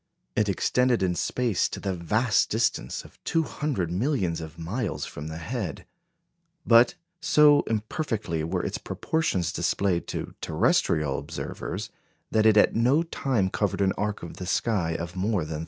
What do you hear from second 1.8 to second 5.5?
vast distance of 200 millions of miles from the